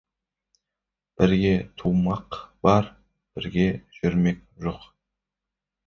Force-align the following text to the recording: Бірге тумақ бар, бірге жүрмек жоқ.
Бірге 1.19 1.51
тумақ 1.83 2.39
бар, 2.67 2.91
бірге 3.37 3.71
жүрмек 4.01 4.45
жоқ. 4.67 4.93